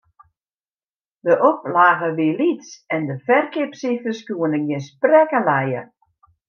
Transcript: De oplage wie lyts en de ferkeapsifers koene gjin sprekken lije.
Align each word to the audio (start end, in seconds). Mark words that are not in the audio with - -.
De 1.27 1.35
oplage 1.49 2.09
wie 2.17 2.31
lyts 2.39 2.69
en 2.95 3.01
de 3.09 3.15
ferkeapsifers 3.27 4.19
koene 4.27 4.59
gjin 4.67 4.83
sprekken 4.91 5.43
lije. 5.49 5.81